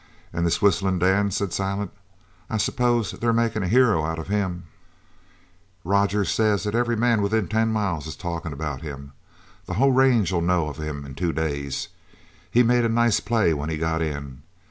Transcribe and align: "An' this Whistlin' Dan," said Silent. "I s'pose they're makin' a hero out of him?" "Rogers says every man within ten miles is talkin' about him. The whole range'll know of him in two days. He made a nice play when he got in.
"An' 0.33 0.45
this 0.45 0.63
Whistlin' 0.63 0.97
Dan," 0.97 1.29
said 1.29 1.53
Silent. 1.53 1.91
"I 2.49 2.57
s'pose 2.57 3.11
they're 3.11 3.31
makin' 3.31 3.61
a 3.61 3.67
hero 3.67 4.03
out 4.03 4.17
of 4.17 4.29
him?" 4.29 4.63
"Rogers 5.83 6.31
says 6.31 6.65
every 6.65 6.95
man 6.95 7.21
within 7.21 7.47
ten 7.47 7.71
miles 7.71 8.07
is 8.07 8.15
talkin' 8.15 8.51
about 8.51 8.81
him. 8.81 9.11
The 9.67 9.75
whole 9.75 9.91
range'll 9.91 10.41
know 10.41 10.69
of 10.69 10.77
him 10.77 11.05
in 11.05 11.13
two 11.13 11.33
days. 11.33 11.89
He 12.49 12.63
made 12.63 12.83
a 12.83 12.89
nice 12.89 13.19
play 13.19 13.53
when 13.53 13.69
he 13.69 13.77
got 13.77 14.01
in. 14.01 14.41